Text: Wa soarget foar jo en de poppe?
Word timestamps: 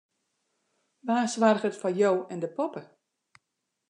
Wa 1.07 1.17
soarget 1.33 1.79
foar 1.81 1.95
jo 2.01 2.11
en 2.33 2.41
de 2.43 2.49
poppe? 2.57 2.81